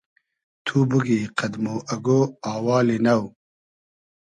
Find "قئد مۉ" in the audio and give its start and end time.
1.37-1.75